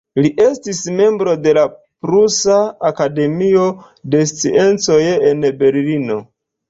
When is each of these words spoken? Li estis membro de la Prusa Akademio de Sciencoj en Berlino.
Li 0.25 0.29
estis 0.43 0.79
membro 0.99 1.35
de 1.47 1.51
la 1.57 1.65
Prusa 2.05 2.57
Akademio 2.91 3.67
de 4.15 4.23
Sciencoj 4.33 5.01
en 5.31 5.47
Berlino. 5.61 6.19